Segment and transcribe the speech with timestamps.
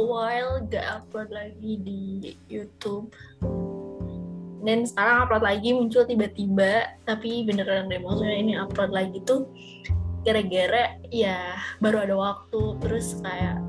[0.00, 2.00] a while gak upload lagi di
[2.48, 3.12] YouTube.
[4.60, 9.48] Dan sekarang upload lagi muncul tiba-tiba tapi beneran deh maksudnya ini upload lagi tuh
[10.24, 12.80] gara-gara ya baru ada waktu.
[12.80, 13.60] Terus kayak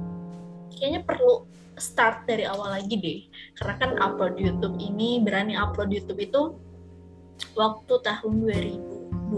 [0.75, 1.47] kayaknya perlu
[1.79, 3.19] start dari awal lagi deh.
[3.59, 6.41] Karena kan upload YouTube ini berani upload YouTube itu
[7.55, 9.31] waktu tahun 2020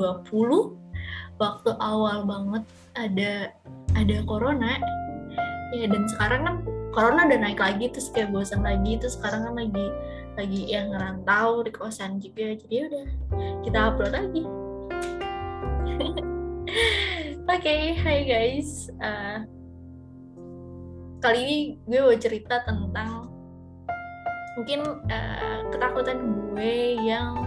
[1.42, 2.64] waktu awal banget
[2.98, 3.34] ada
[3.94, 4.78] ada corona.
[5.74, 6.56] Ya dan sekarang kan
[6.94, 9.90] corona udah naik lagi terus kayak bosan lagi terus sekarang kan lagi
[10.38, 13.08] lagi yang ngerantau di kosan juga jadi ya udah
[13.66, 14.44] kita upload lagi.
[17.44, 18.94] Oke okay, hai guys.
[19.02, 19.46] Uh,
[21.22, 21.58] kali ini
[21.90, 23.30] gue mau cerita tentang
[24.54, 26.18] mungkin uh, ketakutan
[26.54, 27.42] gue yang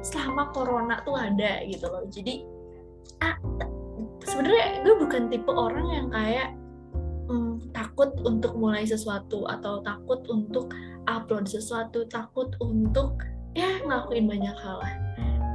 [0.00, 2.04] selama corona tuh ada gitu loh.
[2.08, 2.44] Jadi
[3.24, 3.36] ah,
[4.24, 6.52] sebenarnya gue bukan tipe orang yang kayak
[7.28, 10.72] hmm, takut untuk mulai sesuatu atau takut untuk
[11.08, 13.20] upload sesuatu takut untuk
[13.54, 14.94] ya ngelakuin banyak hal lah.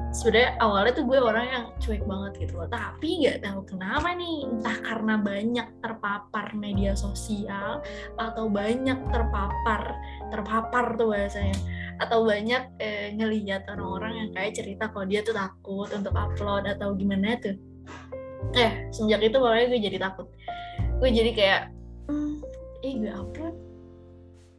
[0.09, 4.41] Sebenarnya awalnya tuh gue orang yang cuek banget gitu loh tapi nggak tahu kenapa nih
[4.41, 7.85] entah karena banyak terpapar media sosial
[8.17, 9.93] atau banyak terpapar
[10.33, 11.53] terpapar tuh bahasanya
[12.01, 16.97] atau banyak eh, ngelihat orang-orang yang kayak cerita kalau dia tuh takut untuk upload atau
[16.97, 17.53] gimana tuh.
[18.57, 20.25] Eh sejak itu pokoknya gue jadi takut
[20.99, 21.61] gue jadi kayak
[22.11, 22.43] hmm,
[22.83, 23.55] eh gue upload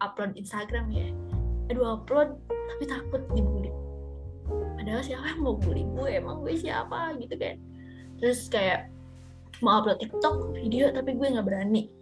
[0.00, 1.12] upload Instagram ya.
[1.68, 3.68] Aduh upload tapi takut dibully.
[4.48, 7.12] Padahal siapa yang mau bully gue emang gue siapa?
[7.20, 7.60] Gitu kan.
[8.18, 8.88] Terus kayak
[9.60, 11.92] mau upload TikTok video tapi gue nggak berani.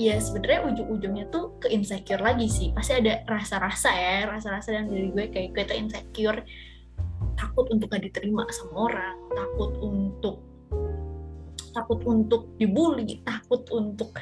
[0.00, 2.72] Ya sebenarnya ujung-ujungnya tuh ke insecure lagi sih.
[2.72, 6.40] Pasti ada rasa-rasa ya rasa-rasa yang dari gue kayak gue tuh insecure
[7.36, 10.53] takut untuk gak diterima sama orang takut untuk
[11.74, 14.14] takut untuk dibully takut untuk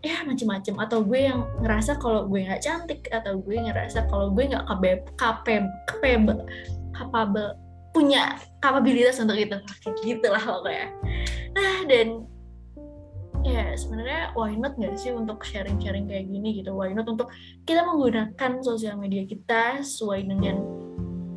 [0.00, 0.78] ya macem-macem.
[0.80, 5.00] Atau gue yang ngerasa kalau gue nggak cantik atau gue ngerasa kalau gue nggak kapab
[5.18, 6.40] kapab kapable
[6.94, 7.50] kapable
[7.90, 9.58] punya kapabilitas untuk itu.
[9.82, 10.88] Kayak gitu lah pokoknya.
[11.52, 12.24] Nah dan
[13.40, 16.72] ya sebenarnya why not nggak sih untuk sharing-sharing kayak gini gitu?
[16.76, 17.32] Why not untuk
[17.64, 20.79] kita menggunakan sosial media kita sesuai dengan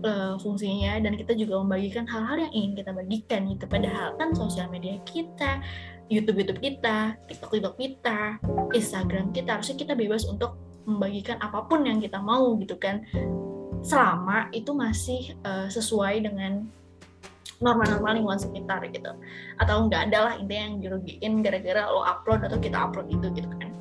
[0.03, 3.65] uh, fungsinya dan kita juga membagikan hal-hal yang ingin kita bagikan gitu.
[3.65, 5.63] Padahal kan sosial media kita
[6.11, 8.19] YouTube YouTube kita, TikTok TikTok kita,
[8.75, 13.01] Instagram kita harusnya kita bebas untuk membagikan apa pun yang kita mau gitu kan.
[13.83, 16.67] Selama itu masih uh, sesuai dengan
[17.63, 19.15] norma-norma lingkungan sekitar gitu.
[19.59, 23.49] Atau nggak ada lah intinya yang dirugiin gara-gara lo upload atau kita upload itu gitu
[23.59, 23.71] kan.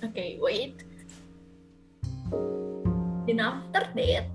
[0.00, 0.74] Oke okay, wait.
[3.24, 4.28] Dan after that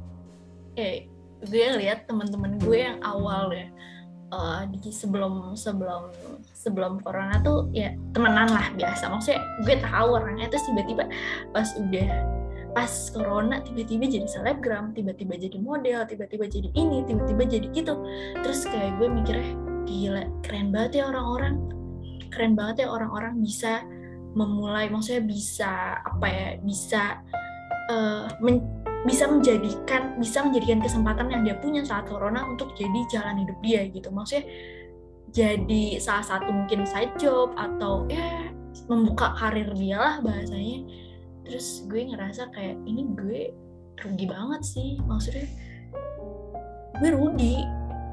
[0.80, 0.96] eh
[1.44, 3.68] gue ngeliat teman-teman gue yang awal ya
[4.32, 6.12] uh, di sebelum sebelum
[6.54, 9.12] sebelum corona tuh ya temenan lah biasa.
[9.12, 11.04] Maksudnya gue tahu orangnya terus tiba-tiba
[11.52, 12.10] pas udah
[12.70, 17.94] pas corona tiba-tiba jadi selebgram tiba-tiba jadi model tiba-tiba jadi ini tiba-tiba jadi gitu.
[18.44, 19.52] Terus kayak gue mikirnya
[19.90, 21.56] gila keren banget ya orang-orang.
[22.30, 23.82] Keren banget ya orang-orang bisa
[24.38, 27.18] memulai maksudnya bisa apa ya bisa
[27.90, 28.62] uh, men
[29.08, 33.82] bisa menjadikan bisa menjadikan kesempatan yang dia punya saat corona untuk jadi jalan hidup dia
[33.88, 34.12] gitu.
[34.12, 34.44] Maksudnya
[35.30, 38.50] jadi salah satu mungkin side job atau ya
[38.92, 40.84] membuka karir dia lah bahasanya.
[41.48, 43.40] Terus gue ngerasa kayak ini gue
[44.04, 45.00] rugi banget sih.
[45.08, 45.48] Maksudnya
[47.00, 47.64] gue rugi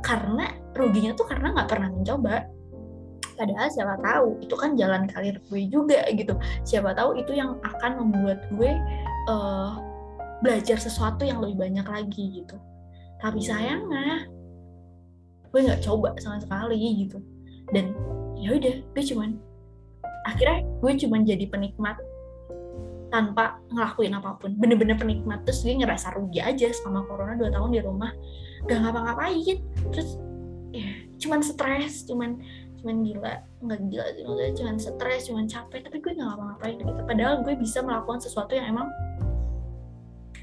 [0.07, 2.47] karena ruginya tuh karena nggak pernah mencoba.
[3.37, 6.39] Padahal siapa tahu itu kan jalan karir gue juga gitu.
[6.63, 8.71] Siapa tahu itu yang akan membuat gue
[9.29, 9.86] uh,
[10.45, 12.57] belajar sesuatu yang lebih banyak lagi gitu.
[13.21, 14.29] Tapi sayangnya
[15.49, 17.19] gue nggak coba sama sekali gitu.
[17.73, 17.97] Dan
[18.37, 19.41] ya udah gue cuman
[20.29, 21.97] akhirnya gue cuman jadi penikmat
[23.09, 24.53] tanpa ngelakuin apa pun.
[24.61, 28.13] Bener-bener penikmat terus gue ngerasa rugi aja sama corona dua tahun di rumah.
[28.69, 29.59] Gak ngapa-ngapain.
[29.95, 30.21] Terus
[30.77, 32.37] ya cuman stres cuman
[32.77, 34.53] cuman gila nggak gila sih maksudnya.
[34.53, 37.03] Cuman stres cuman capek tapi gue nggak ngapa-ngapain gitu.
[37.09, 38.93] Padahal gue bisa melakukan sesuatu yang emang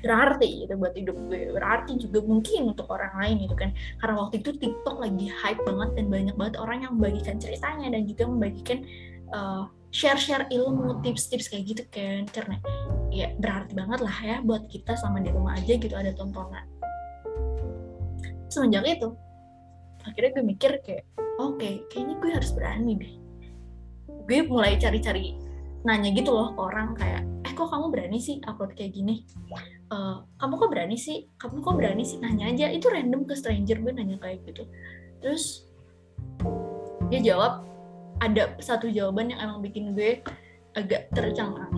[0.03, 1.55] berarti gitu buat hidup gue.
[1.55, 3.71] Berarti juga mungkin untuk orang lain gitu kan.
[4.03, 8.03] Karena waktu itu TikTok lagi hype banget dan banyak banget orang yang membagikan ceritanya dan
[8.03, 8.83] juga membagikan
[9.31, 12.27] uh, share-share ilmu tips-tips kayak gitu kan.
[12.27, 12.59] Karena
[13.15, 16.67] ya berarti banget lah ya buat kita sama di rumah aja gitu ada tontonan.
[18.51, 19.15] Semenjak itu
[20.03, 21.07] akhirnya gue mikir kayak
[21.39, 23.13] oke okay, kayaknya gue harus berani deh.
[24.27, 25.39] Gue mulai cari-cari
[25.87, 27.23] nanya gitu loh ke orang kayak
[27.53, 29.29] eh kok kamu berani sih upload kayak gini?
[29.93, 31.29] Uh, kamu kok berani sih?
[31.37, 32.65] Kamu kok berani sih nanya aja?
[32.73, 34.65] Itu random ke stranger gue nanya kayak gitu.
[35.21, 35.69] Terus
[37.13, 37.61] dia jawab
[38.25, 40.25] ada satu jawaban yang emang bikin gue
[40.73, 41.69] agak tercengang.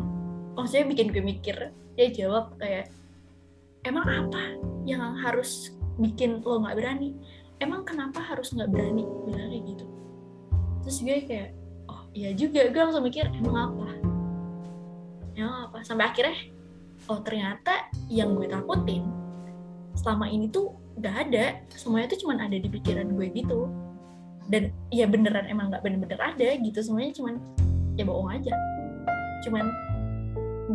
[0.55, 2.87] Maksudnya bikin gue mikir dia jawab kayak
[3.83, 4.55] emang apa
[4.87, 7.19] yang harus bikin lo nggak berani?
[7.59, 9.03] Emang kenapa harus nggak berani?
[9.27, 9.85] Bilang kayak gitu.
[10.87, 11.49] Terus gue kayak
[11.91, 12.63] oh iya juga.
[12.71, 13.94] Gue langsung mikir emang apa
[15.35, 15.77] emang apa?
[15.83, 16.35] Sampai akhirnya
[17.05, 19.05] oh ternyata yang gue takutin
[19.95, 21.59] selama ini tuh gak ada.
[21.75, 23.67] Semuanya tuh cuma ada di pikiran gue gitu.
[24.45, 26.79] Dan ya beneran emang nggak bener-bener ada gitu.
[26.79, 27.35] Semuanya cuman
[27.99, 28.53] ya bohong aja.
[29.43, 29.65] Cuman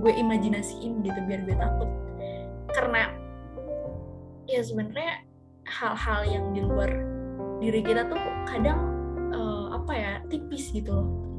[0.00, 1.90] gue imajinasiin gitu biar gue takut.
[2.70, 3.10] Karena
[4.50, 5.24] ya sebenarnya
[5.66, 6.90] hal-hal yang di luar
[7.62, 8.18] diri kita tuh
[8.48, 8.80] kadang
[9.30, 11.29] uh, apa ya tipis gitu loh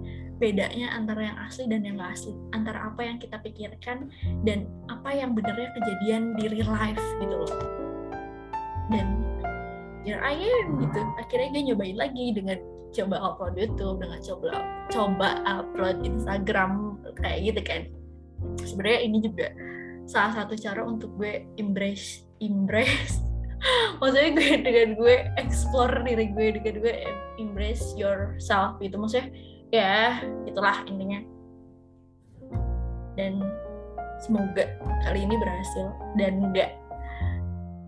[0.41, 2.33] bedanya antara yang asli dan yang gak asli?
[2.57, 4.09] Antara apa yang kita pikirkan
[4.41, 7.53] dan apa yang benernya kejadian di real life gitu loh.
[8.89, 9.21] Dan
[10.01, 11.01] here I am gitu.
[11.21, 12.57] Akhirnya gue nyobain lagi dengan
[12.91, 14.49] coba upload YouTube dengan coba
[14.91, 17.81] coba upload Instagram kayak gitu kan.
[18.65, 19.47] Sebenarnya ini juga
[20.09, 23.21] salah satu cara untuk gue embrace embrace.
[24.01, 26.95] Maksudnya gue dengan gue explore diri gue dengan gue
[27.37, 28.97] embrace yourself gitu.
[28.97, 29.29] Maksudnya
[29.71, 31.19] ya itulah intinya
[33.15, 33.39] dan
[34.21, 34.67] semoga
[35.07, 35.87] kali ini berhasil
[36.19, 36.71] dan enggak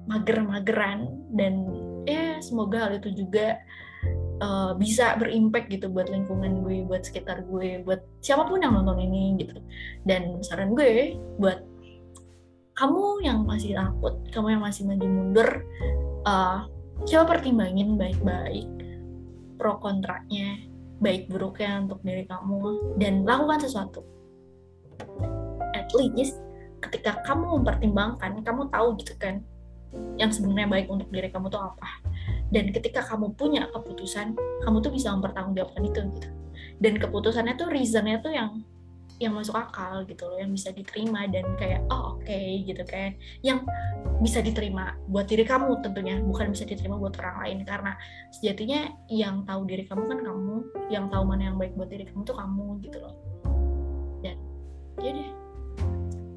[0.10, 1.64] mager-mageran dan
[2.04, 3.60] ya semoga hal itu juga
[4.44, 9.00] uh, bisa berimpact gitu buat lingkungan gue, buat sekitar gue, buat siapa pun yang nonton
[9.00, 9.56] ini gitu.
[10.04, 11.64] Dan saran gue buat
[12.76, 15.50] kamu yang masih takut, kamu yang masih maju mundur,
[16.26, 16.66] uh,
[17.06, 18.68] coba pertimbangin baik-baik
[19.62, 20.58] pro kontranya,
[21.04, 22.96] baik buruknya untuk diri kamu.
[22.96, 24.02] Dan lakukan sesuatu.
[25.76, 26.40] At least
[26.80, 29.44] ketika kamu mempertimbangkan, kamu tahu gitu kan
[30.18, 32.02] yang sebenarnya baik untuk diri kamu tuh apa.
[32.50, 34.34] Dan ketika kamu punya keputusan
[34.64, 36.30] kamu tuh bisa mempertanggungjawabkan itu gitu.
[36.82, 38.64] Dan keputusannya tuh reasonnya tuh yang
[39.24, 43.16] yang masuk akal gitu loh yang bisa diterima dan kayak oh oke okay, gitu kan.
[43.40, 43.64] Yang
[44.20, 47.58] bisa diterima buat diri kamu tentunya bukan bisa diterima buat orang lain.
[47.64, 47.96] Karena
[48.36, 50.56] sejatinya yang tahu diri kamu kan kamu
[50.92, 53.16] yang tahu mana yang baik buat diri kamu tuh kamu gitu loh.
[54.20, 54.38] Dan
[55.00, 55.32] ya deh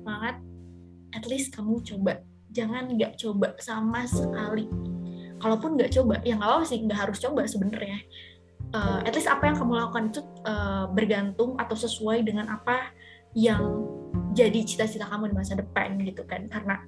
[0.07, 0.37] semangat.
[1.11, 2.23] At least kamu coba.
[2.55, 4.71] Jangan nggak coba sama sekali.
[5.43, 8.01] Kalaupun nggak coba ya nggak apa sih nggak harus coba sebenarnya
[8.77, 12.93] uh, at least apa yang kamu lakukan itu uh, bergantung atau sesuai dengan apa
[13.33, 13.89] yang
[14.37, 16.45] jadi cita-cita kamu di masa depan gitu kan.
[16.53, 16.85] Karena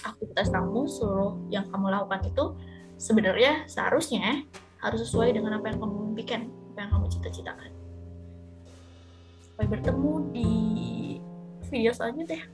[0.00, 2.44] aktivitas kamu seluruh yang kamu lakukan itu
[2.96, 4.48] sebenarnya seharusnya
[4.80, 7.70] harus sesuai dengan apa yang kamu impikan apa yang kamu cita-citakan.
[9.52, 10.50] Sampai bertemu di
[11.68, 12.44] video selanjutnya